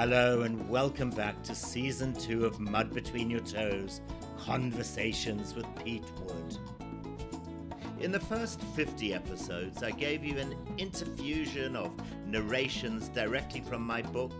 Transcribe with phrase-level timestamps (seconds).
[0.00, 4.00] Hello and welcome back to season two of Mud Between Your Toes
[4.38, 6.56] Conversations with Pete Wood.
[8.00, 11.92] In the first 50 episodes, I gave you an interfusion of
[12.26, 14.32] narrations directly from my book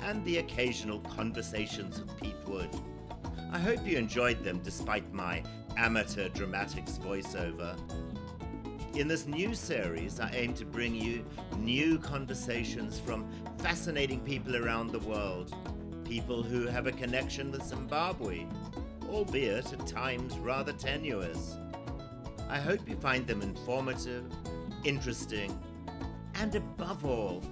[0.00, 2.70] and the occasional conversations with Pete Wood.
[3.52, 5.44] I hope you enjoyed them despite my
[5.76, 7.78] amateur dramatics voiceover.
[8.96, 11.24] In this new series, I aim to bring you
[11.58, 13.24] new conversations from
[13.66, 15.52] fascinating people around the world.
[16.04, 18.46] People who have a connection with Zimbabwe,
[19.10, 21.56] albeit at times rather tenuous.
[22.48, 24.24] I hope you find them informative,
[24.84, 25.60] interesting,
[26.36, 27.42] and above all,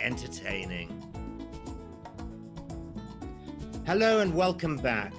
[0.00, 0.88] entertaining.
[3.86, 5.14] Hello and welcome back.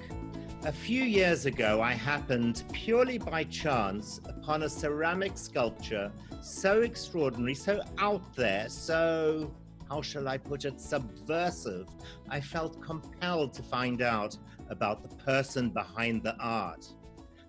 [0.66, 6.12] A few years ago, I happened purely by chance upon a ceramic sculpture
[6.42, 9.50] so extraordinary, so out there, so,
[9.92, 11.86] how shall I put it, subversive.
[12.30, 14.34] I felt compelled to find out
[14.70, 16.86] about the person behind the art.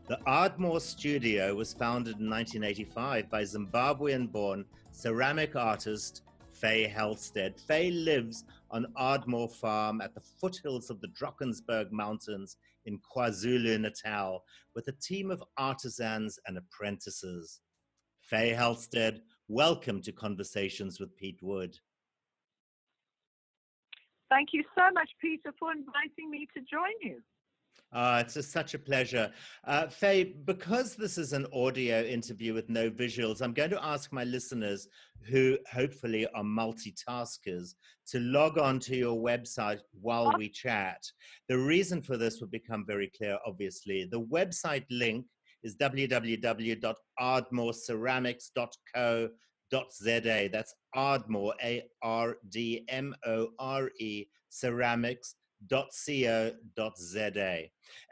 [0.09, 7.61] The Ardmore Studio was founded in 1985 by Zimbabwean born ceramic artist Faye Halsted.
[7.61, 14.43] Faye lives on Ardmore Farm at the foothills of the Drakensberg Mountains in KwaZulu Natal
[14.75, 17.61] with a team of artisans and apprentices.
[18.19, 21.79] Faye Halsted, welcome to Conversations with Pete Wood.
[24.33, 27.21] Thank you so much, Peter, for inviting me to join you.
[27.91, 29.31] Uh, it's just such a pleasure.
[29.63, 34.11] Uh, Faye, because this is an audio interview with no visuals, I'm going to ask
[34.11, 34.87] my listeners
[35.29, 37.75] who hopefully are multitaskers
[38.07, 41.03] to log on to your website while we chat.
[41.47, 44.07] The reason for this will become very clear, obviously.
[44.09, 45.27] The website link
[45.61, 45.75] is
[49.71, 50.49] www.ardmoreceramics.co.za.
[50.51, 55.35] That's Ardmore, A R D M O R E, ceramics
[55.69, 56.51] .co.za.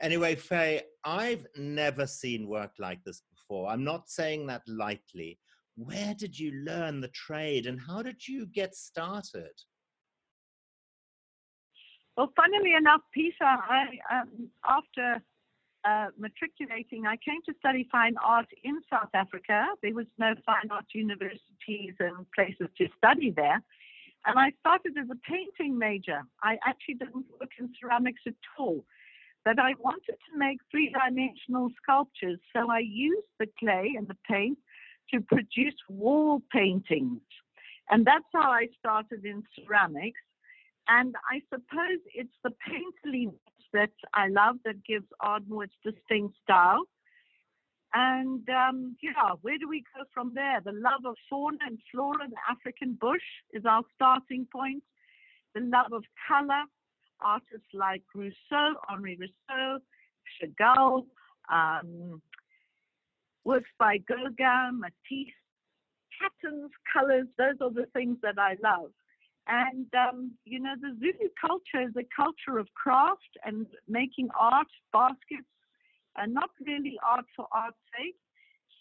[0.02, 3.70] Anyway, Faye, I've never seen work like this before.
[3.70, 5.38] I'm not saying that lightly.
[5.76, 9.52] Where did you learn the trade and how did you get started?
[12.18, 15.24] Well, funnily enough, Peter, I, um, after
[15.84, 19.68] uh, matriculating, I came to study fine art in South Africa.
[19.82, 23.62] There was no fine art universities and places to study there.
[24.26, 26.22] And I started as a painting major.
[26.44, 28.86] I actually didn't work in ceramics at all.
[29.44, 32.40] But I wanted to make three dimensional sculptures.
[32.54, 34.60] So I used the clay and the paint
[35.12, 37.22] to produce wall paintings.
[37.90, 40.22] And that's how I started in ceramics.
[40.88, 43.40] And I suppose it's the painterliness
[43.74, 46.84] that I love that gives Ardmore its distinct style.
[47.94, 50.62] And um, yeah, where do we go from there?
[50.64, 53.20] The love of fauna and flora, the African bush
[53.52, 54.84] is our starting point.
[55.54, 56.64] The love of color,
[57.20, 59.80] artists like Rousseau, Henri Rousseau,
[60.40, 61.06] Chagall,
[61.52, 62.22] um,
[63.44, 65.34] works by Gauguin, Matisse,
[66.22, 68.92] patterns, colors, those are the things that I love.
[69.48, 74.68] And, um, you know, the Zulu culture is a culture of craft and making art,
[74.94, 75.50] baskets,
[76.18, 78.16] and not really art for art's sake.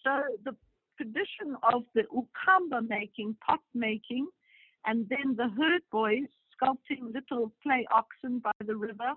[0.05, 0.11] So
[0.45, 0.57] the
[0.97, 4.29] tradition of the ukhamba making, pot making,
[4.87, 9.13] and then the herd boys sculpting little clay oxen by the river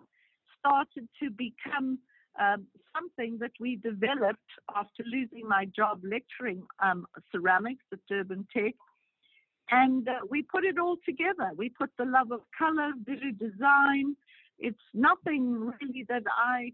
[0.59, 1.99] started to become
[2.39, 2.65] um,
[2.95, 4.39] something that we developed
[4.75, 8.73] after losing my job lecturing um, ceramics at Durban Tech.
[9.71, 11.51] And uh, we put it all together.
[11.55, 14.15] We put the love of color, visual design.
[14.59, 16.71] It's nothing really that I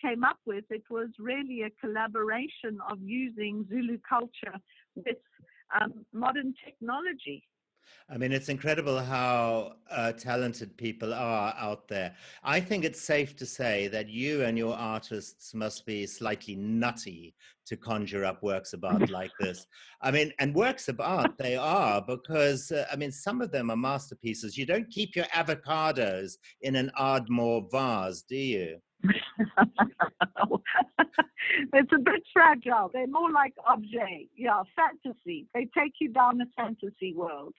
[0.00, 4.56] came up with, it was really a collaboration of using Zulu culture
[4.94, 5.16] with
[5.80, 7.42] um, modern technology.
[8.10, 12.14] I mean, it's incredible how uh, talented people are out there.
[12.42, 17.34] I think it's safe to say that you and your artists must be slightly nutty
[17.66, 19.66] to conjure up works of art like this.
[20.00, 23.70] I mean, and works of art they are because, uh, I mean, some of them
[23.70, 24.56] are masterpieces.
[24.56, 28.78] You don't keep your avocados in an Ardmore vase, do you?
[31.72, 32.90] it's a bit fragile.
[32.92, 35.46] They're more like objet, yeah, fantasy.
[35.54, 37.54] They take you down a fantasy world.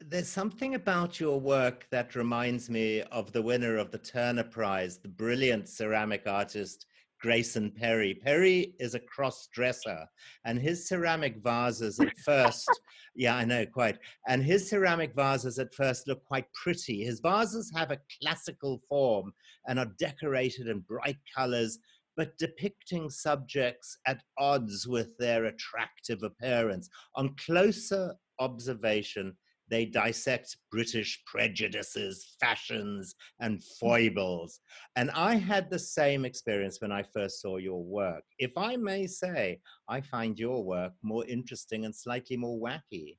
[0.00, 4.98] There's something about your work that reminds me of the winner of the Turner Prize,
[4.98, 6.86] the brilliant ceramic artist
[7.20, 8.14] Grayson Perry.
[8.14, 10.06] Perry is a cross dresser,
[10.44, 12.68] and his ceramic vases at first,
[13.16, 13.98] yeah, I know, quite.
[14.28, 17.04] And his ceramic vases at first look quite pretty.
[17.04, 19.32] His vases have a classical form
[19.66, 21.78] and are decorated in bright colors,
[22.16, 26.88] but depicting subjects at odds with their attractive appearance.
[27.16, 29.36] On closer observation,
[29.70, 34.60] they dissect British prejudices, fashions, and foibles.
[34.96, 38.24] And I had the same experience when I first saw your work.
[38.38, 43.16] If I may say, I find your work more interesting and slightly more wacky.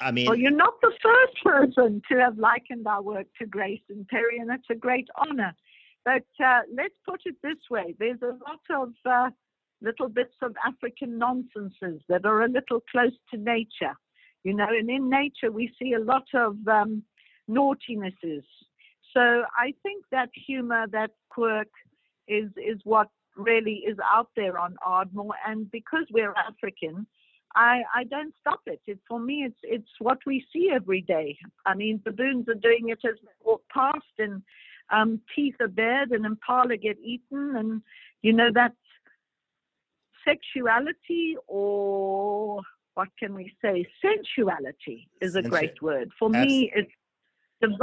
[0.00, 4.04] I mean, well, you're not the first person to have likened our work to Grayson
[4.10, 5.54] Perry, and it's a great honor.
[6.04, 9.30] But uh, let's put it this way there's a lot of uh,
[9.80, 13.94] little bits of African nonsenses that are a little close to nature,
[14.44, 17.02] you know, and in nature we see a lot of um,
[17.48, 18.44] naughtinesses.
[19.14, 21.68] So I think that humor, that quirk,
[22.28, 27.06] is is what really is out there on Ardmore, and because we're African,
[27.54, 28.80] I, I don't stop it.
[28.86, 28.98] it.
[29.08, 31.36] For me, it's it's what we see every day.
[31.66, 34.42] I mean, baboons are doing it as we walk past, and
[34.90, 37.82] um, teeth are bared, and impala get eaten, and
[38.22, 38.72] you know that
[40.26, 42.62] sexuality or
[42.94, 43.86] what can we say?
[44.04, 46.10] Sensuality is a great word.
[46.18, 46.90] For me, it's
[47.60, 47.76] divi-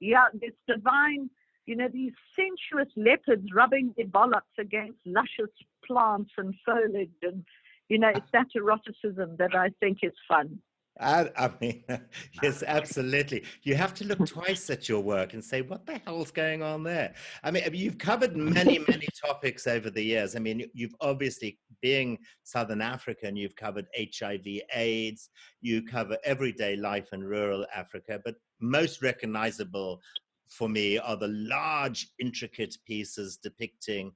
[0.00, 1.30] yeah, it's divine.
[1.66, 5.52] You know, these sensuous leopards rubbing their bollocks against luscious
[5.86, 7.44] plants and foliage and
[7.88, 10.58] you know, it's that eroticism that I think is fun.
[11.00, 11.84] I, I, mean,
[12.42, 13.44] yes, absolutely.
[13.62, 16.82] You have to look twice at your work and say, what the hell's going on
[16.82, 17.14] there?
[17.44, 20.34] I mean, you've covered many, many topics over the years.
[20.34, 25.30] I mean, you've obviously, being Southern African, you've covered HIV, AIDS,
[25.60, 30.00] you cover everyday life in rural Africa, but most recognizable
[30.48, 34.12] for me are the large, intricate pieces depicting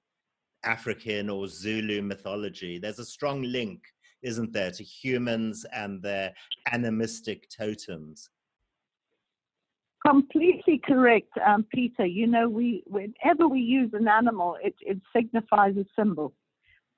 [0.64, 2.78] African or Zulu mythology.
[2.78, 3.80] There's a strong link,
[4.22, 6.32] isn't there, to humans and their
[6.70, 8.30] animistic totems.
[10.06, 12.04] Completely correct, um, Peter.
[12.04, 16.32] You know, we whenever we use an animal, it, it signifies a symbol.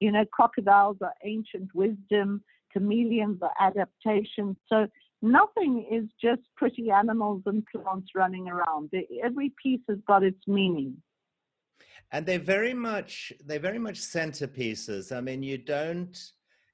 [0.00, 2.42] You know, crocodiles are ancient wisdom,
[2.72, 4.56] chameleons are adaptation.
[4.68, 4.86] So
[5.20, 8.90] nothing is just pretty animals and plants running around.
[9.22, 10.96] Every piece has got its meaning
[12.12, 15.14] and they're very much they're very much centerpieces.
[15.14, 16.16] I mean, you don't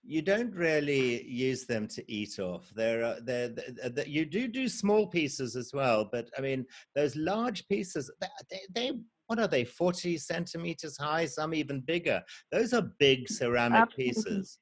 [0.03, 2.71] you don't really use them to eat off.
[2.75, 6.65] They're, uh, they're, they're, you do do small pieces as well, but I mean
[6.95, 8.11] those large pieces
[8.51, 8.93] they, they
[9.27, 12.21] what are they 40 centimeters high some even bigger
[12.51, 14.13] those are big ceramic Absolutely.
[14.13, 14.59] pieces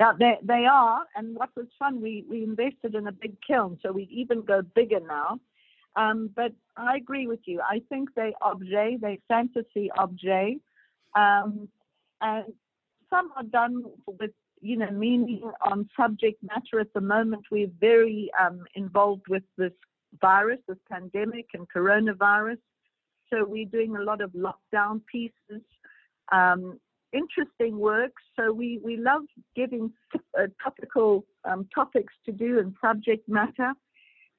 [0.00, 3.78] yeah they, they are and what was fun we, we invested in a big kiln
[3.80, 5.38] so we even go bigger now
[5.96, 7.60] um, but I agree with you.
[7.60, 10.56] I think they objet, they fantasy objet,
[11.16, 11.68] um,
[12.20, 12.44] and
[13.12, 14.30] some are done with
[14.60, 16.80] you know meaning on subject matter.
[16.80, 19.72] At the moment, we're very um, involved with this
[20.20, 22.58] virus, this pandemic, and coronavirus.
[23.30, 25.62] So we're doing a lot of lockdown pieces,
[26.32, 26.78] um,
[27.12, 28.12] interesting work.
[28.36, 29.22] So we we love
[29.56, 29.92] giving
[30.38, 33.72] uh, topical um, topics to do and subject matter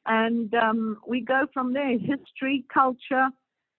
[0.06, 1.98] and um, we go from there.
[1.98, 3.30] History, culture,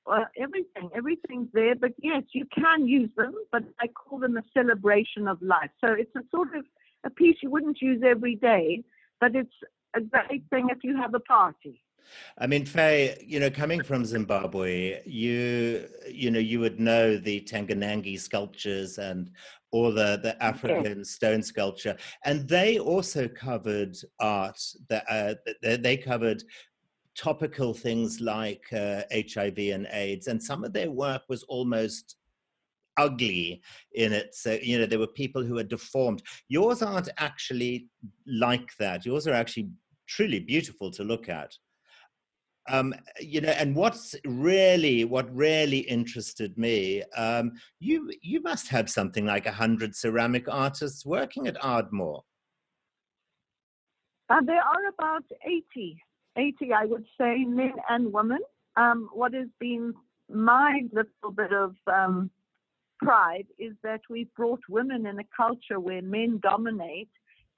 [0.06, 1.74] uh, everything, everything's there.
[1.74, 5.70] But yes, you can use them, but I call them a celebration of life.
[5.80, 6.64] So it's a sort of
[7.04, 8.82] a piece you wouldn't use every day,
[9.20, 9.54] but it's
[9.94, 11.80] a great thing if you have a party.
[12.38, 17.40] I mean, Faye, you know, coming from Zimbabwe, you you know you would know the
[17.40, 19.30] Tengenenge sculptures and
[19.70, 25.96] all the the African stone sculpture, and they also covered art that uh, they, they
[25.96, 26.42] covered
[27.16, 32.16] topical things like uh, HIV and AIDS, and some of their work was almost
[32.96, 33.60] ugly
[33.94, 34.34] in it.
[34.34, 36.22] So, you know, there were people who were deformed.
[36.48, 37.88] Yours aren't actually
[38.26, 39.04] like that.
[39.04, 39.68] Yours are actually
[40.06, 41.52] truly beautiful to look at
[42.68, 48.88] um, you know, and what's really what really interested me, um, you you must have
[48.88, 52.22] something like a hundred ceramic artists working at Ardmore.
[54.30, 56.00] Uh, there are about 80,
[56.36, 58.40] 80, I would say, men and women.
[58.76, 59.94] Um, what has been
[60.30, 62.30] my little bit of um,
[62.98, 67.10] pride is that we've brought women in a culture where men dominate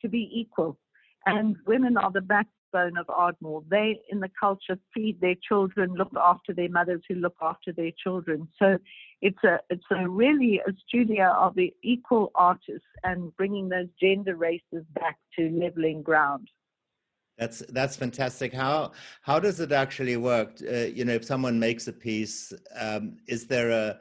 [0.02, 0.78] to be equal,
[1.24, 3.62] and women are the backbone of Ardmore.
[3.70, 7.92] They, in the culture, feed their children, look after their mothers who look after their
[8.02, 8.48] children.
[8.58, 8.78] So
[9.22, 14.36] it's a it's a really a studio of the equal artists and bringing those gender
[14.36, 16.48] races back to leveling ground.
[17.38, 18.52] That's that's fantastic.
[18.52, 20.56] How how does it actually work?
[20.62, 23.98] Uh, you know, if someone makes a piece, um, is there a,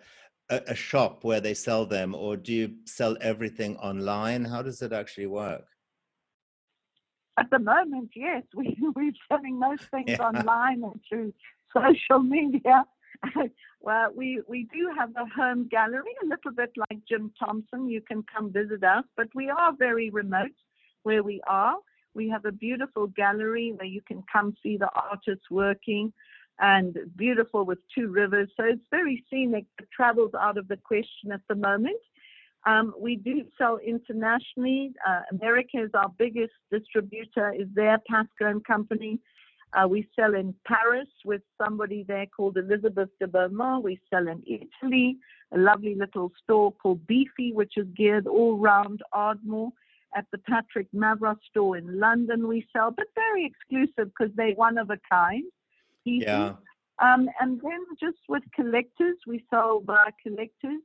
[0.49, 4.45] a a shop where they sell them, or do you sell everything online?
[4.45, 5.65] How does it actually work?
[7.37, 10.17] At the moment, yes, we, we're selling most things yeah.
[10.17, 11.33] online and through
[11.73, 12.85] social media.
[13.81, 17.89] well, we, we do have a home gallery, a little bit like Jim Thompson.
[17.89, 20.51] You can come visit us, but we are very remote.
[21.03, 21.75] where we are.
[22.15, 26.13] We have a beautiful gallery where you can come see the artists working
[26.59, 28.49] and beautiful with two rivers.
[28.55, 29.65] So it's very scenic.
[29.77, 31.99] The travel's out of the question at the moment.
[32.65, 34.93] Um, we do sell internationally.
[35.07, 39.19] Uh, America is our biggest distributor, is their Pasco and Company.
[39.73, 43.83] Uh, we sell in Paris with somebody there called Elizabeth de Beaumont.
[43.83, 45.17] We sell in Italy,
[45.53, 49.73] a lovely little store called Beefy, which is geared all round Ardmore.
[50.15, 54.77] At the Patrick Mavros store in London, we sell, but very exclusive because they're one
[54.77, 55.43] of a kind.
[56.03, 56.27] Pieces.
[56.27, 56.53] Yeah.
[57.01, 60.81] Um, and then just with collectors, we sell by collectors.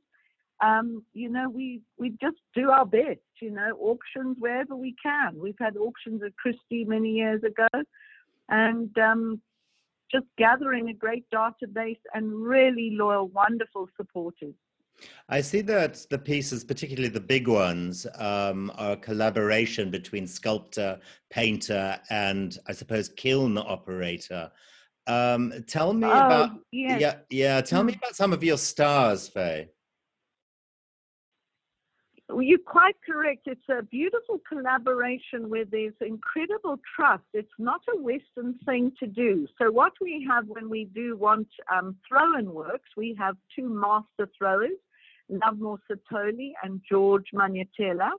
[0.61, 3.19] Um, you know, we we just do our best.
[3.41, 5.39] You know, auctions wherever we can.
[5.39, 7.67] We've had auctions at Christie many years ago,
[8.49, 9.41] and um,
[10.11, 14.53] just gathering a great database and really loyal, wonderful supporters.
[15.29, 20.99] I see that the pieces, particularly the big ones, um, are a collaboration between sculptor,
[21.29, 24.51] painter, and I suppose kiln operator.
[25.07, 27.01] Um, tell me oh, about yes.
[27.01, 27.61] yeah, yeah.
[27.61, 27.97] Tell me Mm.
[27.97, 29.69] about some of your stars, Faye.
[32.39, 33.41] You're quite correct.
[33.45, 37.23] It's a beautiful collaboration where there's incredible trust.
[37.33, 39.47] It's not a Western thing to do.
[39.57, 43.67] So, what we have when we do want um, throw in works, we have two
[43.67, 44.77] master throwers,
[45.29, 48.11] Lovemore Sithole and George Magnatella.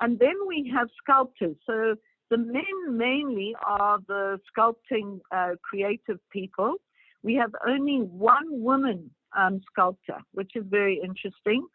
[0.00, 1.56] And then we have sculptors.
[1.66, 1.94] So,
[2.30, 6.76] the men mainly are the sculpting uh, creative people.
[7.22, 11.66] We have only one woman um, sculptor, which is very interesting.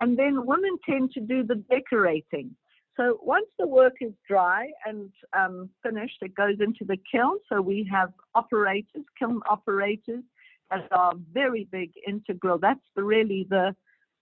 [0.00, 2.54] And then women tend to do the decorating.
[2.96, 7.38] So once the work is dry and um, finished, it goes into the kiln.
[7.48, 10.24] So we have operators, kiln operators,
[10.70, 12.58] that are very big, integral.
[12.58, 13.74] That's the, really the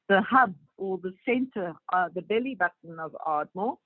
[0.08, 3.78] the hub or the center, uh, the belly button of Ardmore.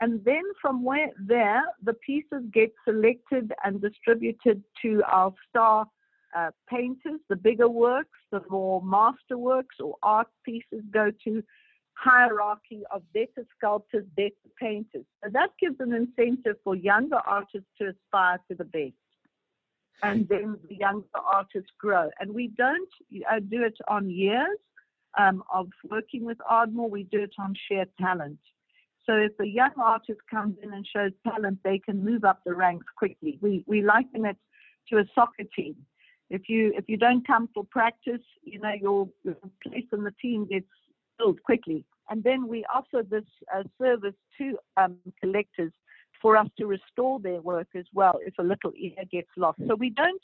[0.00, 5.86] And then from where there, the pieces get selected and distributed to our star
[6.34, 7.20] uh, painters.
[7.28, 11.42] The bigger works, the more masterworks or art pieces go to
[11.94, 15.04] hierarchy of better sculptors, better painters.
[15.22, 18.94] So that gives an incentive for younger artists to aspire to the best.
[20.02, 22.10] And then the younger artists grow.
[22.18, 22.88] And we don't
[23.30, 24.58] uh, do it on years
[25.18, 28.38] um, of working with Ardmore, we do it on sheer talent.
[29.06, 32.54] So if a young artist comes in and shows talent, they can move up the
[32.54, 33.38] ranks quickly.
[33.40, 34.36] We we liken it
[34.88, 35.76] to a soccer team.
[36.30, 40.14] If you if you don't come for practice, you know your, your place in the
[40.22, 40.66] team gets
[41.18, 41.84] filled quickly.
[42.10, 45.72] And then we offer this uh, service to um, collectors
[46.20, 49.58] for us to restore their work as well if a little ear gets lost.
[49.66, 50.22] So we don't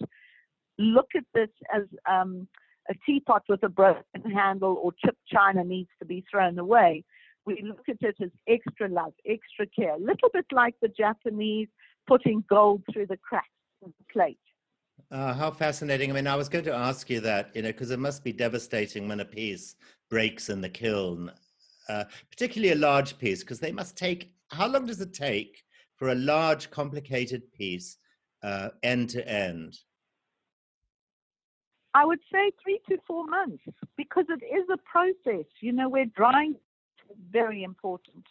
[0.78, 2.48] look at this as um,
[2.88, 7.04] a teapot with a broken handle or chipped china needs to be thrown away.
[7.46, 11.68] We look at it as extra love, extra care, a little bit like the Japanese
[12.06, 13.48] putting gold through the cracks
[13.84, 14.38] of the plate.
[15.10, 16.10] Uh, how fascinating.
[16.10, 18.32] I mean, I was going to ask you that, you know, because it must be
[18.32, 19.76] devastating when a piece
[20.08, 21.30] breaks in the kiln,
[21.88, 25.62] uh, particularly a large piece, because they must take, how long does it take
[25.96, 27.98] for a large, complicated piece
[28.42, 29.78] uh, end to end?
[31.94, 33.62] I would say three to four months
[33.96, 35.46] because it is a process.
[35.60, 36.54] You know, where drying
[37.10, 38.24] is very important.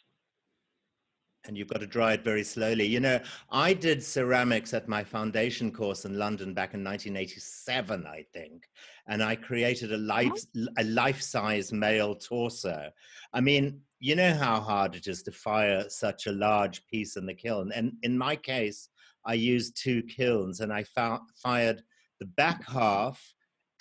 [1.49, 2.85] And you've got to dry it very slowly.
[2.85, 3.19] You know,
[3.51, 8.69] I did ceramics at my foundation course in London back in 1987, I think,
[9.07, 10.67] and I created a life oh.
[10.77, 12.91] a life-size male torso.
[13.33, 17.25] I mean, you know how hard it is to fire such a large piece in
[17.25, 18.89] the kiln, and in my case,
[19.25, 20.85] I used two kilns, and I
[21.43, 21.81] fired
[22.19, 23.19] the back half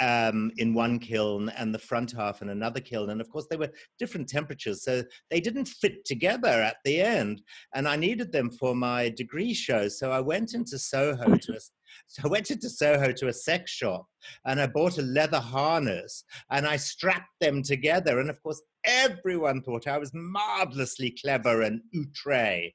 [0.00, 3.10] um, in one kiln and the front half in another kiln.
[3.10, 7.42] And of course, they were different temperatures, so they didn't fit together at the end.
[7.74, 11.60] And I needed them for my degree show, so I went into Soho to a,
[12.06, 14.06] so I went into Soho to a sex shop
[14.44, 18.20] and I bought a leather harness and I strapped them together.
[18.20, 22.70] And of course, everyone thought I was marvelously clever and outre.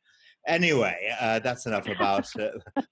[0.48, 2.50] Anyway, uh, that's enough about uh,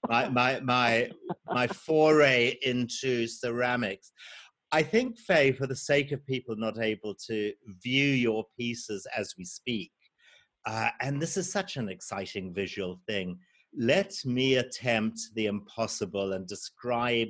[0.08, 1.10] my, my, my,
[1.48, 4.12] my foray into ceramics.
[4.72, 7.52] I think, Faye, for the sake of people not able to
[7.84, 9.92] view your pieces as we speak,
[10.64, 13.38] uh, and this is such an exciting visual thing,
[13.76, 17.28] let me attempt the impossible and describe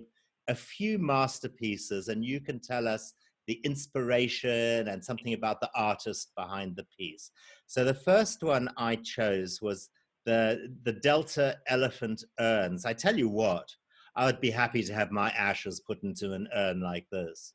[0.49, 3.15] a few masterpieces, and you can tell us
[3.49, 7.33] the inspiration and something about the artist behind the piece.
[7.67, 9.89] So the first one I chose was
[10.25, 12.85] the the Delta elephant urns.
[12.85, 13.69] I tell you what,
[14.17, 17.55] I would be happy to have my ashes put into an urn like this.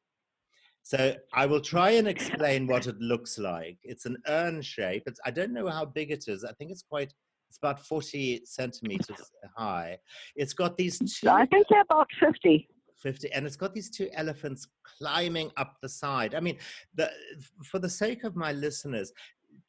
[0.83, 3.77] So I will try and explain what it looks like.
[3.83, 5.03] It's an urn shape.
[5.05, 6.45] It's, I don't know how big it is.
[6.45, 7.13] I think it's quite
[7.49, 9.97] It's about 40 centimeters high.
[10.35, 11.29] It's got these two.
[11.29, 12.69] I think they're about 50.
[12.97, 16.57] 50 and it's got these two elephants climbing up the side i mean
[16.95, 17.07] the,
[17.63, 19.11] for the sake of my listeners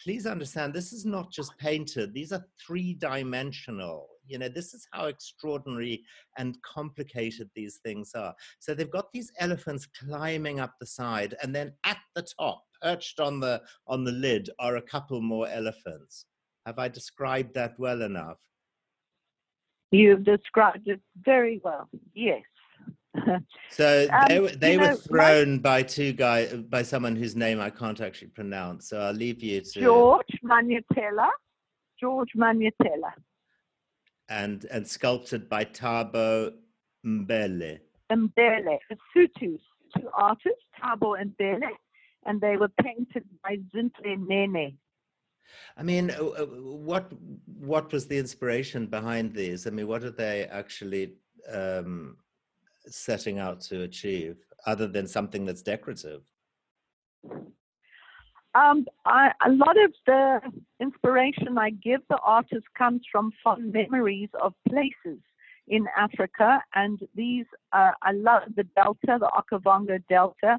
[0.02, 4.86] please understand this is not just painted these are three dimensional you know this is
[4.92, 6.04] how extraordinary
[6.36, 8.34] and complicated these things are.
[8.60, 13.18] So they've got these elephants climbing up the side and then at the top perched
[13.18, 16.26] on the on the lid are a couple more elephants.
[16.66, 18.38] Have i described that well enough?
[19.90, 21.88] You've described it very well.
[22.14, 22.42] Yes
[23.70, 27.36] so um, they were they were know, thrown my, by two guys by someone whose
[27.36, 28.88] name I can't actually pronounce.
[28.88, 31.30] So I'll leave you to George Magnatella.
[32.00, 33.12] George Magnatella.
[34.28, 36.52] And and sculpted by Thabo
[37.04, 37.80] Mbele.
[38.12, 38.78] Mbele,
[39.14, 39.60] Sutus,
[39.96, 41.70] two artists, Thabo and Mbele,
[42.26, 44.78] and they were painted by Zintle Nene.
[45.76, 47.10] I mean, uh, uh, what
[47.44, 49.66] what was the inspiration behind these?
[49.66, 51.14] I mean, what did they actually
[51.50, 52.16] um,
[52.90, 56.22] setting out to achieve other than something that's decorative?
[58.54, 60.40] Um, I, a lot of the
[60.80, 65.20] inspiration I give the artists comes from fond memories of places
[65.68, 70.58] in Africa, and these uh, I love the Delta, the Okavango Delta,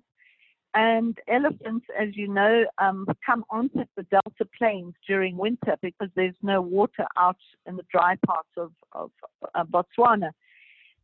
[0.76, 6.36] and elephants, as you know, um, come onto the Delta plains during winter because there's
[6.44, 9.12] no water out in the dry parts of, of
[9.56, 10.30] uh, Botswana,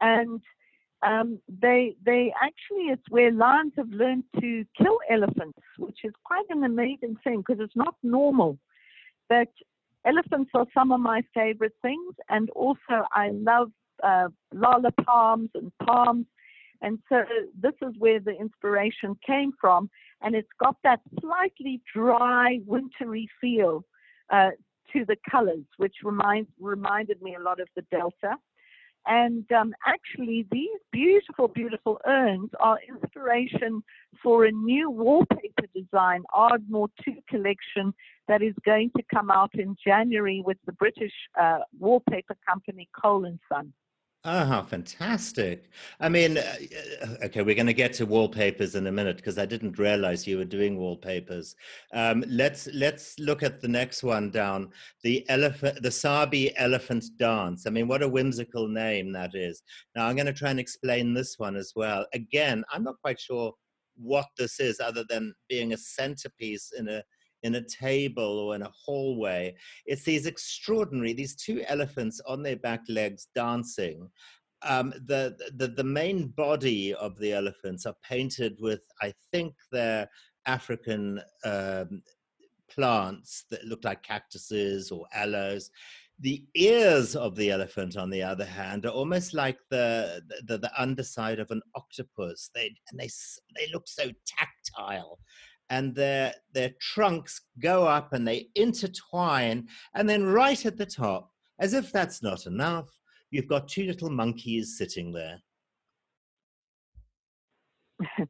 [0.02, 0.40] and
[1.04, 6.46] um, they they actually it's where lions have learned to kill elephants, which is quite
[6.50, 8.58] an amazing thing because it's not normal.
[9.30, 9.50] But
[10.06, 13.72] elephants are some of my favorite things, and also I love
[14.04, 16.26] uh, lala palms and palms,
[16.82, 17.24] and so
[17.60, 19.90] this is where the inspiration came from,
[20.22, 23.84] and it's got that slightly dry, wintry feel
[24.32, 24.52] uh,
[24.94, 28.36] to the colors, which reminds reminded me a lot of the delta.
[29.08, 33.84] And um, actually, these beautiful, beautiful urns are inspiration
[34.24, 37.94] for a new wallpaper design, Ardmore 2 collection,
[38.28, 43.26] that is going to come out in January with the British uh, wallpaper company Cole
[43.26, 43.40] and
[44.26, 44.52] Son.
[44.52, 45.70] Oh, fantastic.
[46.00, 46.56] I mean, uh,
[47.02, 50.28] uh, okay, we're going to get to wallpapers in a minute because I didn't realize
[50.28, 51.56] you were doing wallpapers.
[51.94, 54.70] Um, let's let's look at the next one down.
[55.04, 57.68] The elephant the Sabi elephant dance.
[57.68, 59.62] I mean, what a whimsical name that is.
[59.96, 62.06] Now I'm going to try and explain this one as well.
[62.14, 63.54] Again, I'm not quite sure
[63.98, 67.04] what this is other than being a centerpiece in a
[67.46, 69.56] in a table or in a hallway.
[69.86, 74.10] It's these extraordinary, these two elephants on their back legs dancing.
[74.64, 80.10] Um, the, the, the main body of the elephants are painted with, I think, they're
[80.48, 82.02] African um,
[82.70, 85.70] plants that look like cactuses or aloes.
[86.20, 90.72] The ears of the elephant, on the other hand, are almost like the, the, the
[90.82, 92.50] underside of an octopus.
[92.56, 93.10] They, and they,
[93.56, 95.20] they look so tactile
[95.70, 101.32] and their their trunks go up and they intertwine and then right at the top
[101.60, 102.90] as if that's not enough
[103.36, 105.42] you've got two little monkeys sitting there.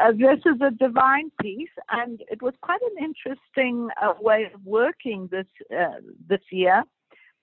[0.00, 4.64] Uh, this is a divine piece and it was quite an interesting uh, way of
[4.64, 5.44] working this
[5.76, 6.84] uh, this year.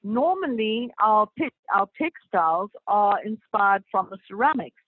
[0.05, 1.27] Normally our
[1.75, 4.84] our textiles are inspired from the ceramics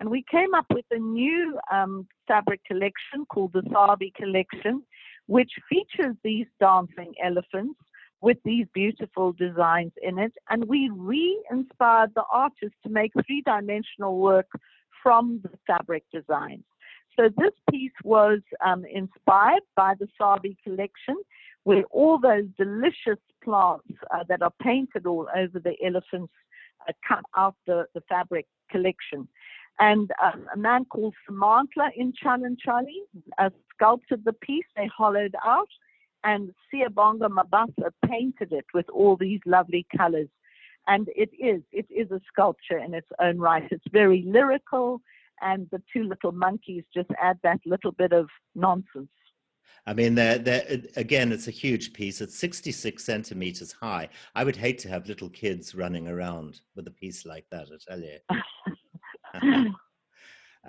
[0.00, 4.82] and we came up with a new um, fabric collection called the Sabi collection,
[5.26, 7.78] which features these dancing elephants
[8.20, 10.32] with these beautiful designs in it.
[10.48, 14.46] And we re inspired the artists to make three dimensional work
[15.02, 16.64] from the fabric designs.
[17.18, 21.16] So this piece was um, inspired by the Sabi collection,
[21.64, 26.32] where all those delicious plants uh, that are painted all over the elephants
[26.88, 29.28] uh, come out the, the fabric collection.
[29.78, 33.00] And um, a man called Samantla in Chalanchali
[33.38, 34.66] uh, sculpted the piece.
[34.76, 35.68] They hollowed out,
[36.24, 40.28] and Siyabonga Mabasa painted it with all these lovely colors.
[40.86, 43.66] And it is, it is a sculpture in its own right.
[43.70, 45.00] It's very lyrical,
[45.40, 49.08] and the two little monkeys just add that little bit of nonsense.
[49.86, 52.20] I mean, they're, they're, again, it's a huge piece.
[52.20, 54.08] It's 66 centimeters high.
[54.34, 57.90] I would hate to have little kids running around with a piece like that, I
[57.90, 58.18] tell you.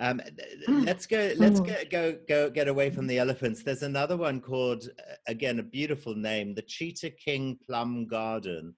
[0.00, 0.20] um,
[0.68, 1.32] let's go.
[1.36, 1.66] Let's hmm.
[1.66, 3.62] get go go get away from the elephants.
[3.62, 4.88] There's another one called
[5.26, 8.74] again a beautiful name, the Cheetah King Plum Garden.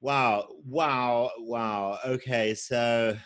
[0.00, 0.48] Wow!
[0.64, 1.30] Wow!
[1.38, 1.98] Wow!
[2.04, 3.16] Okay, so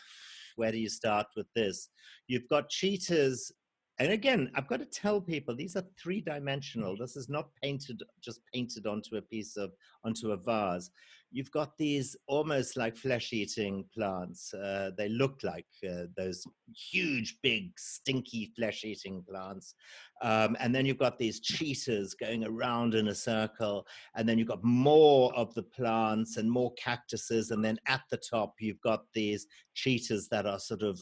[0.56, 1.88] where do you start with this?
[2.28, 3.52] You've got cheetahs
[3.98, 6.96] and again, I've got to tell people these are three dimensional.
[6.98, 9.72] This is not painted, just painted onto a piece of,
[10.04, 10.90] onto a vase.
[11.32, 14.54] You've got these almost like flesh eating plants.
[14.54, 19.74] Uh, they look like uh, those huge, big, stinky flesh eating plants.
[20.22, 23.86] Um, and then you've got these cheetahs going around in a circle.
[24.14, 27.50] And then you've got more of the plants and more cactuses.
[27.50, 31.00] And then at the top, you've got these cheetahs that are sort of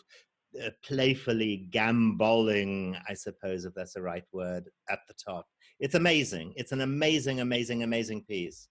[0.63, 5.47] uh, playfully gamboling, I suppose, if that's the right word, at the top.
[5.81, 6.53] It's amazing.
[6.57, 8.69] It's an amazing, amazing, amazing piece.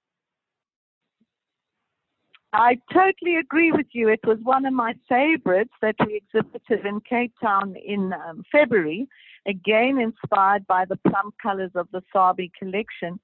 [2.53, 4.09] I totally agree with you.
[4.09, 9.07] It was one of my favorites that we exhibited in Cape Town in um, February,
[9.47, 13.19] again inspired by the plum colors of the Sabi collection.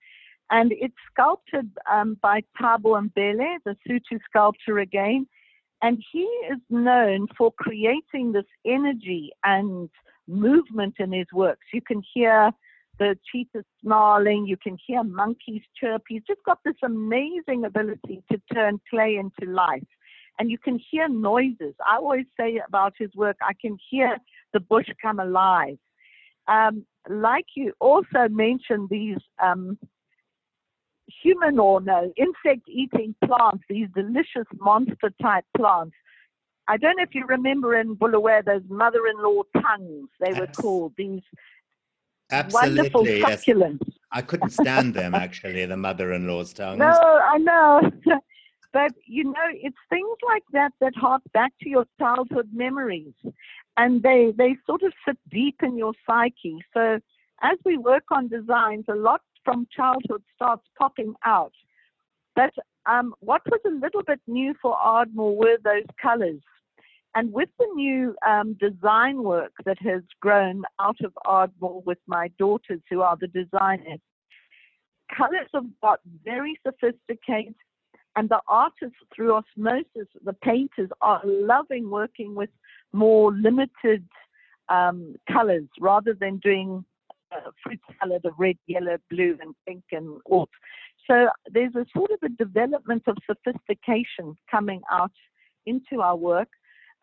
[0.50, 5.28] And it's sculpted um, by Thabo Mbele, the Sotho sculptor again.
[5.84, 9.92] And he is known for creating this energy and
[10.28, 11.68] movement in his works.
[11.72, 12.52] You can hear
[13.00, 16.04] the cheetah snarling, you can hear monkeys chirp.
[16.08, 19.88] He's just got this amazing ability to turn clay into life.
[20.38, 21.74] And you can hear noises.
[21.86, 24.18] I always say about his work, I can hear
[24.54, 25.78] the bush come alive.
[26.48, 29.78] Um, like you also mentioned, these um,
[31.24, 35.96] human or no insect eating plants, these delicious monster type plants.
[36.68, 40.48] I don't know if you remember in Bulawayo those mother in law tongues, they were
[40.48, 41.22] called, these
[42.32, 43.08] Absolutely, wonderful.
[43.08, 43.46] Yes.
[44.12, 46.80] I couldn't stand them actually, the mother in law's tongues.
[46.80, 47.92] No, I know.
[48.74, 53.14] but you know, it's things like that that hark back to your childhood memories.
[53.78, 56.58] And they, they sort of sit deep in your psyche.
[56.74, 57.00] So
[57.42, 61.54] as we work on designs, a lot from childhood starts popping out.
[62.36, 62.52] But
[62.86, 66.42] um, what was a little bit new for Ardmore were those colors.
[67.20, 72.30] And with the new um, design work that has grown out of Ardmore with my
[72.40, 74.00] daughters, who are the designers,
[75.18, 77.56] colors have got very sophisticated,
[78.16, 82.52] and the artists, through osmosis, the painters, are loving working with
[82.94, 84.08] more limited
[84.70, 86.86] um, colors rather than doing
[87.34, 90.48] uh, fruit salad of red, yellow, blue, and pink and all.
[91.06, 95.12] So there's a sort of a development of sophistication coming out
[95.66, 96.48] into our work.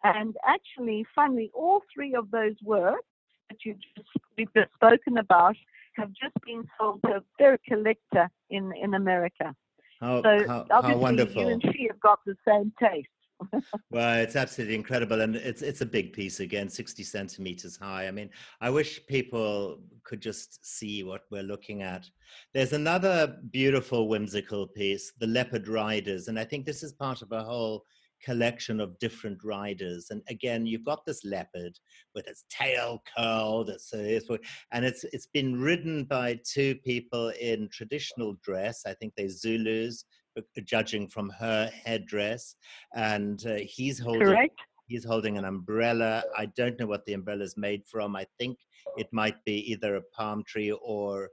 [0.04, 3.04] And actually, finally, all three of those works
[3.50, 5.56] that you just, we've just spoken about
[5.96, 9.54] have just been sold to a very collector in, in America.
[10.00, 11.42] How, so how, how wonderful.
[11.42, 13.09] you and she have got the same taste.
[13.90, 18.09] well, it's absolutely incredible, and it's it's a big piece again, sixty centimeters high.
[18.09, 18.30] I mean,
[18.62, 22.09] I wish people could just see what we're looking at.
[22.54, 27.32] There's another beautiful, whimsical piece, the Leopard Riders, and I think this is part of
[27.32, 27.85] a whole
[28.24, 30.09] collection of different riders.
[30.11, 31.79] And again, you've got this leopard
[32.14, 38.83] with its tail curled, and it's it's been ridden by two people in traditional dress.
[38.87, 40.05] I think they're Zulus,
[40.37, 42.57] uh, judging from her headdress,
[42.94, 44.22] and uh, he's holding.
[44.22, 44.61] Correct.
[44.88, 46.22] He's holding an umbrella.
[46.37, 48.14] I don't know what the umbrella is made from.
[48.14, 48.57] I think
[48.96, 51.31] it might be either a palm tree or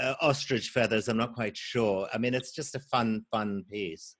[0.00, 1.08] uh, ostrich feathers.
[1.08, 2.08] I'm not quite sure.
[2.14, 4.16] I mean, it's just a fun, fun piece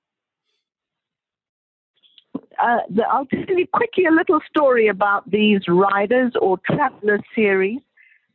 [2.62, 7.80] uh, the, I'll tell you quickly a little story about these riders or traveler series.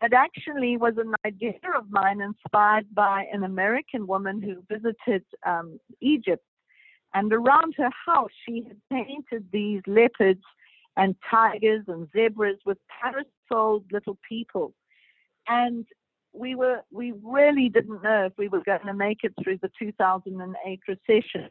[0.01, 5.79] that actually was an idea of mine inspired by an American woman who visited um,
[6.01, 6.43] Egypt.
[7.13, 10.43] And around her house, she had painted these leopards
[10.97, 14.73] and tigers and zebras with parasoled little people.
[15.47, 15.85] And
[16.33, 19.71] we were we really didn't know if we were going to make it through the
[19.79, 21.49] 2008 recession.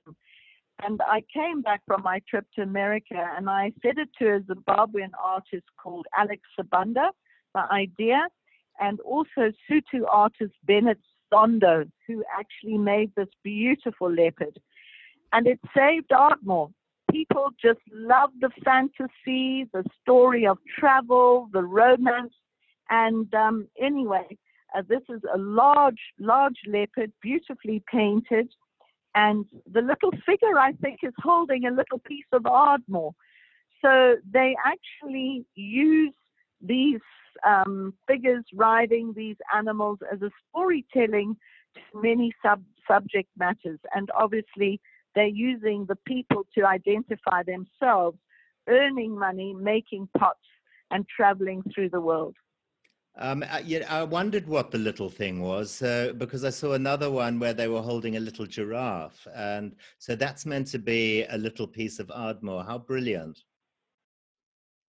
[0.82, 4.40] And I came back from my trip to America and I said it to a
[4.40, 7.10] Zimbabwean artist called Alex Sibanda,
[7.54, 8.26] the idea,
[8.80, 10.98] and also Sotho artist Bennett
[11.32, 14.58] Sondo, who actually made this beautiful leopard.
[15.32, 16.70] And it saved Ardmore.
[17.10, 22.34] People just love the fantasy, the story of travel, the romance.
[22.90, 24.36] And um, anyway,
[24.76, 28.48] uh, this is a large, large leopard, beautifully painted
[29.14, 33.14] and the little figure, I think, is holding a little piece of Ardmore.
[33.82, 36.14] So they actually use
[36.60, 37.00] these
[37.46, 41.36] um, figures riding these animals as a storytelling
[41.74, 43.78] to many sub subject matters.
[43.94, 44.80] And obviously,
[45.14, 48.18] they're using the people to identify themselves,
[48.68, 50.38] earning money, making pots,
[50.90, 52.34] and traveling through the world.
[53.16, 57.10] Um, I, yeah, I wondered what the little thing was uh, because I saw another
[57.12, 61.38] one where they were holding a little giraffe, and so that's meant to be a
[61.38, 62.64] little piece of Ardmore.
[62.64, 63.38] How brilliant!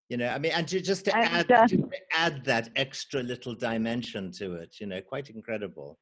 [0.10, 3.22] You know, I mean, and to, just to and, add uh, to add that extra
[3.22, 6.00] little dimension to it, you know, quite incredible.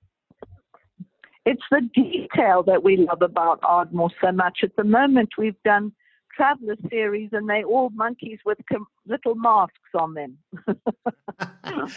[1.46, 4.60] It's the detail that we love about Ardmore so much.
[4.64, 5.92] At the moment, we've done
[6.36, 10.38] traveler series, and they all monkeys with com- little masks on them.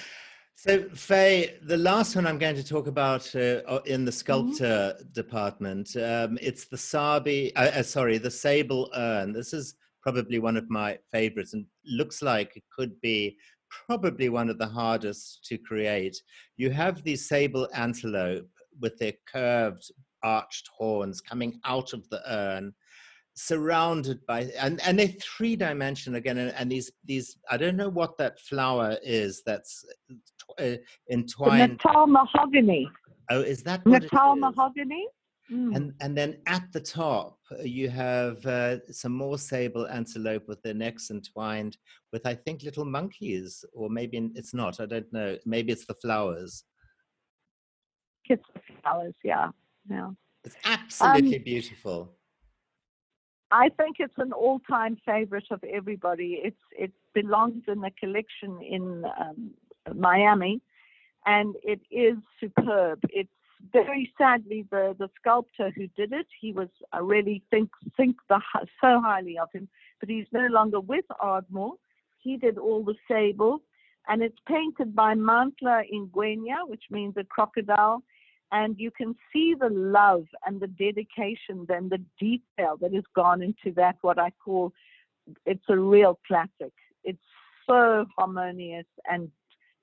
[0.56, 5.12] so, Faye, the last one I'm going to talk about uh, in the sculptor mm-hmm.
[5.12, 9.32] department, um, it's the Sabi, uh, uh, sorry, the sable urn.
[9.32, 13.36] This is probably one of my favorites and looks like it could be
[13.88, 16.16] probably one of the hardest to create.
[16.56, 18.48] You have the sable antelope
[18.80, 19.90] with their curved,
[20.22, 22.72] arched horns coming out of the urn
[23.36, 27.90] surrounded by and and they're three dimensional again and, and, these these i don't know
[27.90, 29.84] what that flower is that's
[30.58, 30.76] uh,
[31.10, 31.60] entwined.
[31.60, 32.90] The natal mahogany.
[33.30, 35.06] Oh is that natal mahogany?
[35.52, 35.76] Mm.
[35.76, 40.74] and and then at the top you have uh, some more sable antelope with their
[40.74, 41.76] necks entwined
[42.12, 45.94] with i think little monkeys or maybe it's not i don't know maybe it's the
[46.02, 46.64] flowers.
[48.28, 49.50] It's the flowers yeah
[49.88, 50.10] yeah.
[50.44, 52.15] It's absolutely um, beautiful
[53.56, 56.40] I think it's an all-time favorite of everybody.
[56.44, 59.50] It's it belongs in the collection in um,
[59.94, 60.60] Miami,
[61.24, 63.00] and it is superb.
[63.08, 63.30] It's
[63.72, 66.26] very sadly the the sculptor who did it.
[66.38, 68.40] He was I really think think the,
[68.82, 69.68] so highly of him,
[70.00, 71.76] but he's no longer with Ardmore.
[72.18, 73.62] He did all the sable,
[74.06, 78.02] and it's painted by Mantla Ingwenya, which means a crocodile
[78.52, 83.42] and you can see the love and the dedication and the detail that has gone
[83.42, 84.72] into that what i call
[85.44, 86.72] it's a real classic.
[87.04, 87.18] It's
[87.66, 89.30] so harmonious and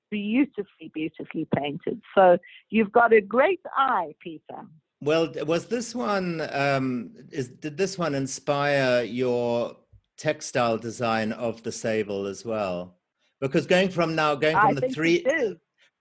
[0.09, 1.99] beautifully beautifully painted.
[2.15, 2.37] So
[2.69, 4.61] you've got a great eye peter.
[5.01, 9.75] Well was this one um is did this one inspire your
[10.17, 12.97] textile design of the sable as well?
[13.41, 15.25] Because going from now going from I the three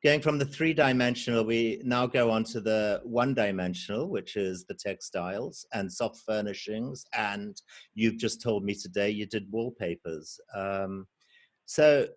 [0.02, 4.64] going from the three dimensional, we now go on to the one dimensional, which is
[4.64, 7.04] the textiles and soft furnishings.
[7.14, 7.60] And
[7.94, 10.40] you've just told me today you did wallpapers.
[10.54, 11.06] Um,
[11.66, 12.08] so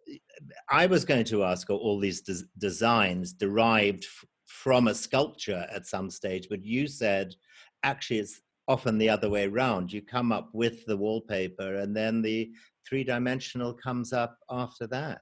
[0.70, 5.68] I was going to ask are all these des- designs derived f- from a sculpture
[5.72, 7.36] at some stage, but you said
[7.84, 9.94] actually it's often the other way around.
[9.94, 12.52] You come up with the wallpaper and then the
[12.88, 15.22] three dimensional comes up after that.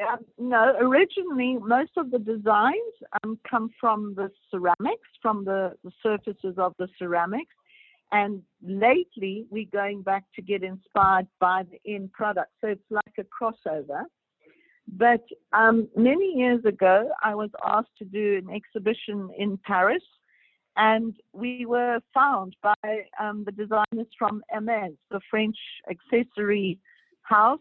[0.00, 5.90] Um, no, originally most of the designs um, come from the ceramics, from the, the
[6.02, 7.54] surfaces of the ceramics.
[8.12, 12.50] And lately, we're going back to get inspired by the end product.
[12.60, 14.04] So it's like a crossover.
[14.96, 20.02] But um, many years ago, I was asked to do an exhibition in Paris,
[20.76, 25.56] and we were found by um, the designers from Hermès, the French
[25.90, 26.78] accessory
[27.22, 27.60] house,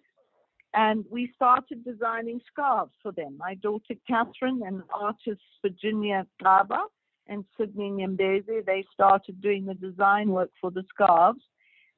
[0.78, 3.36] and we started designing scarves for them.
[3.40, 6.84] My daughter Catherine and artist Virginia Gaba
[7.26, 11.42] and Sydney Nyembezi, they started doing the design work for the scarves.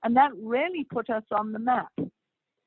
[0.01, 1.91] And that really put us on the map.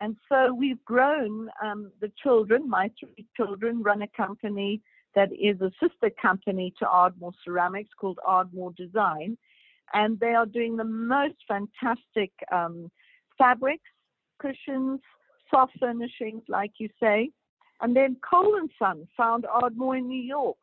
[0.03, 4.83] And so we've grown um, the children, my three children run a company
[5.15, 9.39] that is a sister company to Ardmore Ceramics called Ardmore Design.
[9.95, 12.91] And they are doing the most fantastic um,
[13.39, 13.89] fabrics,
[14.39, 15.01] cushions,
[15.53, 17.31] soft furnishings, like you say.
[17.81, 20.59] And then Cole and Son found Ardmore in New York,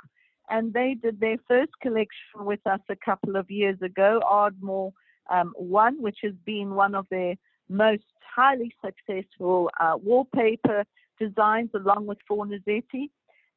[0.50, 4.94] and they did their first collection with us a couple of years ago, Ardmore
[5.30, 7.36] um, One, which has been one of their
[7.68, 8.04] most
[8.36, 10.86] highly successful uh, wallpaper
[11.20, 13.10] designs, along with Fornasetti.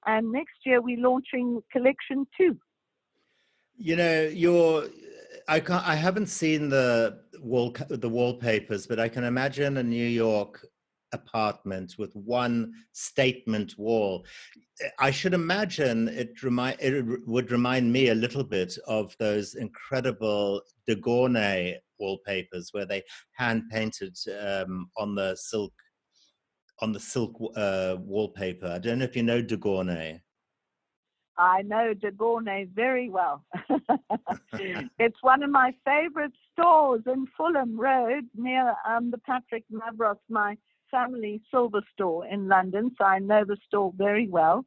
[0.07, 2.59] And next year we're launching collection two.
[3.77, 4.87] You know, your
[5.49, 10.07] I can't, I haven't seen the wall the wallpapers, but I can imagine a New
[10.07, 10.67] York
[11.13, 14.25] apartment with one statement wall.
[14.99, 20.63] I should imagine it, remind, it would remind me a little bit of those incredible
[20.87, 23.03] de Gournay wallpapers where they
[23.37, 25.73] hand painted um, on the silk
[26.81, 28.67] on the silk uh, wallpaper.
[28.67, 30.21] I don't know if you know de Gournay.
[31.39, 33.45] I know de Gournay very well.
[34.99, 40.57] it's one of my favorite stores in Fulham Road near um, the Patrick Mavros, my
[40.93, 44.65] family silver store in London, so I know the store very well.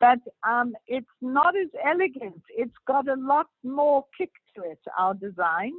[0.00, 2.42] But um, it's not as elegant.
[2.62, 5.72] It's got a lot more kick to it, our design.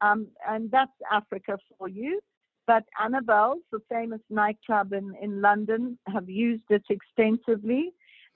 [0.00, 2.20] Um, and that's Africa for you.
[2.66, 7.92] But Annabel's, the famous nightclub in, in London, have used it extensively.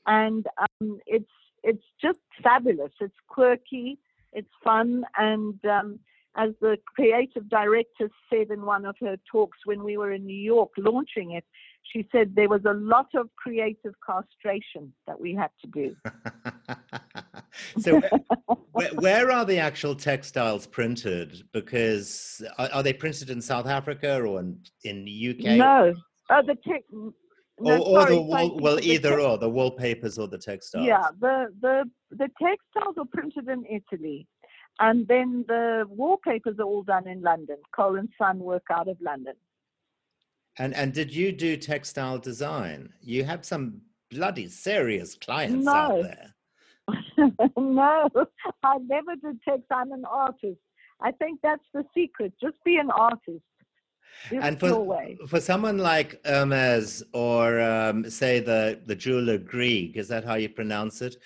[0.06, 1.30] And um, it's,
[1.64, 2.92] it's just fabulous.
[3.00, 3.98] It's quirky,
[4.32, 5.98] it's fun, and um,
[6.36, 10.36] as the creative director said in one of her talks when we were in New
[10.36, 11.44] York launching it,
[11.92, 15.96] she said there was a lot of creative castration that we had to do.
[17.78, 18.00] so,
[18.72, 21.42] where, where, are the actual textiles printed?
[21.52, 25.56] Because are, are, they printed in South Africa or in, in the UK?
[25.56, 25.94] No,
[26.30, 26.82] oh, the tech.
[27.58, 30.86] No, or, or the wall, well, either or the wallpapers or the textiles.
[30.86, 34.26] Yeah, the the the textiles are printed in Italy,
[34.80, 37.56] and then the wallpapers are all done in London.
[37.74, 39.34] Cole and Son work out of London.
[40.58, 42.92] And and did you do textile design?
[43.00, 45.72] You have some bloody serious clients no.
[45.72, 46.34] out there.
[47.58, 48.08] no,
[48.62, 49.78] I never did textile.
[49.78, 50.60] I'm an artist.
[51.00, 52.32] I think that's the secret.
[52.40, 53.42] Just be an artist.
[54.30, 60.08] This and for, for someone like Hermes or um, say the the jeweler Greig, is
[60.08, 61.16] that how you pronounce it?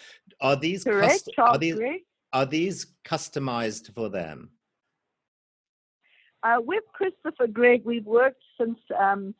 [0.40, 1.78] Are these Correct, cust- are these
[2.32, 4.50] are these customized for them?
[6.42, 9.34] Uh, with Christopher Greig, we've worked since um,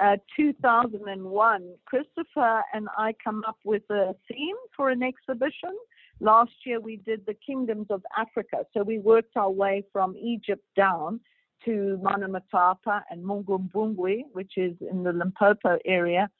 [0.00, 1.74] uh, 2001.
[1.84, 5.76] Christopher and I come up with a theme for an exhibition.
[6.20, 8.64] Last year we did the kingdoms of Africa.
[8.74, 11.20] So we worked our way from Egypt down
[11.64, 16.30] to Monomotapa and Mapungubwe, which is in the Limpopo area,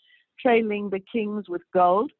[0.40, 2.12] trailing the kings with gold.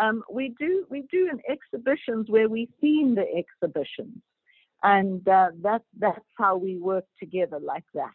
[0.00, 4.22] Um, we do we do in exhibitions where we theme the exhibitions
[4.82, 8.12] and uh, that that's how we work together like that.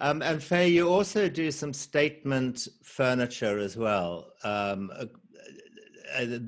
[0.00, 4.32] Um, and Faye, you also do some statement furniture as well.
[4.44, 4.92] Um,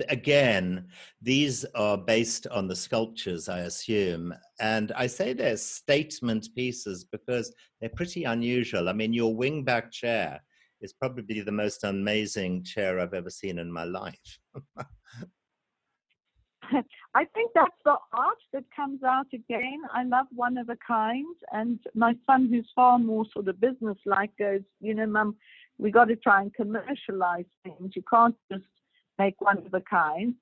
[0.08, 0.86] again,
[1.20, 4.32] these are based on the sculptures, I assume.
[4.60, 8.88] And I say they're statement pieces because they're pretty unusual.
[8.88, 10.40] I mean, your wingback chair
[10.80, 14.38] is probably the most amazing chair I've ever seen in my life.
[17.14, 19.80] I think that's the art that comes out again.
[19.92, 23.98] I love one of a kind, and my son, who's far more sort of business
[24.06, 25.36] like, goes, you know, Mum,
[25.78, 27.92] we got to try and commercialize things.
[27.96, 28.64] You can't just
[29.18, 30.34] make one of a kind.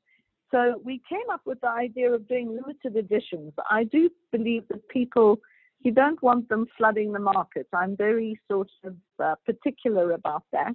[0.51, 3.53] So we came up with the idea of doing limited editions.
[3.71, 5.41] I do believe that people,
[5.81, 7.67] you don't want them flooding the market.
[7.73, 10.75] I'm very sort of uh, particular about that.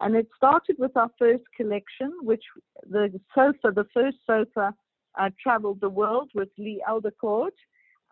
[0.00, 2.44] And it started with our first collection, which
[2.88, 4.74] the sofa, the first sofa
[5.18, 7.56] uh, traveled the world with Lee Eldercourt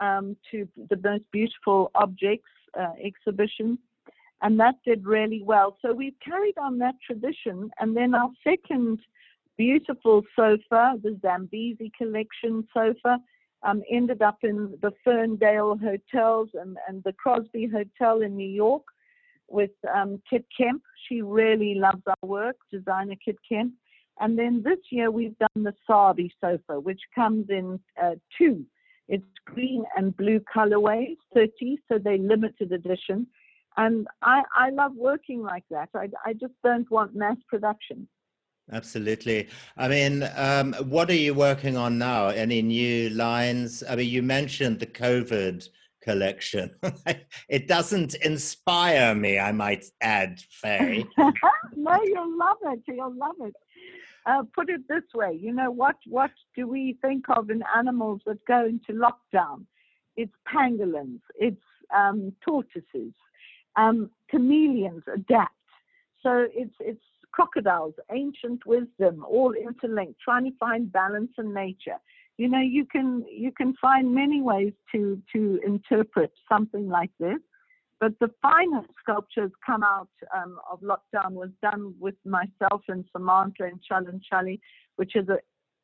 [0.01, 3.79] um, to the most beautiful objects uh, exhibition,
[4.43, 5.77] and that did really well.
[5.83, 8.99] So we've carried on that tradition, and then our second
[9.57, 13.19] beautiful sofa, the Zambezi collection sofa,
[13.65, 18.85] um, ended up in the Firmdale Hotels and, and the Crosby Hotel in New York
[19.49, 20.83] with um, Kit Kemp.
[21.09, 23.73] She really loves our work, designer Kit Kemp.
[24.21, 28.65] And then this year we've done the Sabi sofa, which comes in uh, two.
[29.09, 33.27] It's green and blue colorways, 30, so they're limited edition.
[33.77, 35.89] And I, I love working like that.
[35.95, 38.09] I, I just don't want mass production.
[38.73, 39.49] Absolutely.
[39.77, 42.29] I mean, um, what are you working on now?
[42.29, 43.83] Any new lines?
[43.89, 45.69] I mean, you mentioned the COVID
[46.03, 46.75] collection.
[47.49, 51.05] it doesn't inspire me, I might add, Faye.
[51.77, 52.81] no, you'll love it.
[52.89, 53.55] You'll love it
[54.27, 58.21] uh, put it this way, you know, what, what do we think of in animals
[58.27, 59.65] that go into lockdown?
[60.17, 61.61] It's pangolins, it's
[61.95, 63.13] um, tortoises,
[63.77, 65.53] um, chameleons adapt.
[66.23, 67.03] So it's, it's
[67.35, 71.99] crocodiles, ancient wisdom, all interlinked, trying to find balance in nature.
[72.37, 77.39] You know, you can you can find many ways to to interpret something like this.
[78.01, 83.65] But the finest sculptures come out um, of lockdown was done with myself and Samantha
[83.65, 84.61] and Chalanchali,
[84.97, 85.39] which is a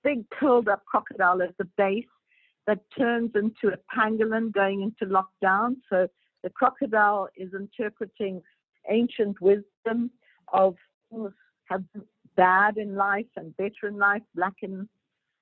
[0.05, 2.05] big curled up crocodile at the base
[2.67, 5.77] that turns into a pangolin going into lockdown.
[5.89, 6.09] So
[6.43, 8.43] the crocodile is interpreting
[8.89, 10.11] ancient wisdom
[10.53, 10.77] of
[11.65, 11.85] have
[12.37, 14.89] bad in life and better in life, black and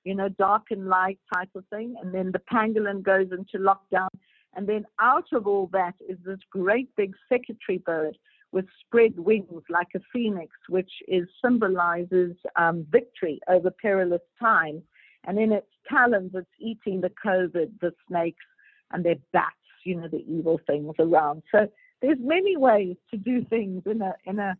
[0.05, 1.95] you know, dark and light type of thing.
[2.01, 4.07] And then the pangolin goes into lockdown
[4.55, 8.17] and then out of all that is this great big secretary bird
[8.51, 14.81] with spread wings like a phoenix, which is symbolizes um, victory over perilous times.
[15.25, 18.45] And in its talons, it's eating the COVID, the snakes,
[18.91, 19.55] and their bats,
[19.85, 21.43] you know, the evil things around.
[21.51, 21.67] So
[22.01, 24.57] there's many ways to do things in a in a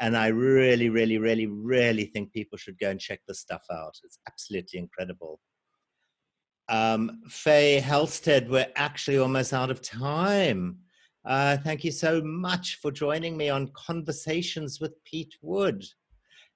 [0.00, 3.94] And I really, really, really, really think people should go and check the stuff out.
[4.04, 5.40] It's absolutely incredible.
[6.68, 10.78] Um, Faye Halsted, we're actually almost out of time.
[11.24, 15.84] Uh, thank you so much for joining me on Conversations with Pete Wood.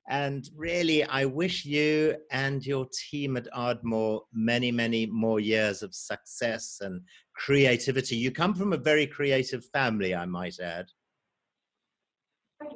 [0.09, 5.95] And really, I wish you and your team at Ardmore many, many more years of
[5.95, 7.01] success and
[7.35, 8.17] creativity.
[8.17, 10.87] You come from a very creative family, I might add.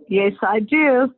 [0.08, 1.12] Yes, I do.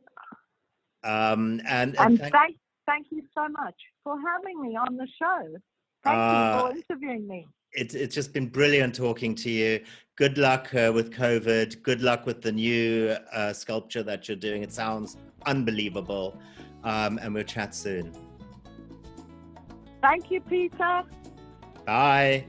[1.03, 5.07] Um, and, and, and thank, thank, thank you so much for having me on the
[5.17, 5.57] show.
[6.03, 7.47] Thank uh, you for interviewing me.
[7.73, 9.81] It's, it's just been brilliant talking to you.
[10.15, 11.81] Good luck uh, with COVID.
[11.83, 14.61] Good luck with the new uh, sculpture that you're doing.
[14.61, 16.37] It sounds unbelievable.
[16.83, 18.11] Um, and we'll chat soon.
[20.01, 21.03] Thank you, Peter.
[21.85, 22.45] Bye.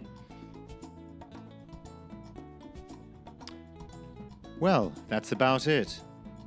[4.58, 6.00] Well, that's about it.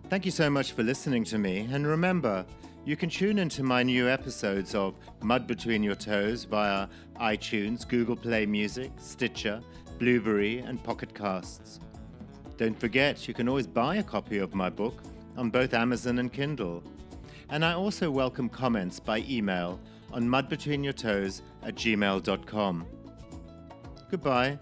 [0.10, 1.68] Thank you so much for listening to me.
[1.72, 2.46] And remember,
[2.86, 6.88] you can tune into my new episodes of Mud Between Your Toes via
[7.20, 9.62] iTunes, Google Play Music, Stitcher,
[10.00, 11.80] Blubrry, and Pocket Casts.
[12.58, 15.02] Don't forget, you can always buy a copy of my book
[15.38, 16.84] on both Amazon and Kindle.
[17.50, 19.80] And I also welcome comments by email
[20.12, 22.86] on mudbetweenyourtoes at gmail.com.
[24.10, 24.58] Goodbye.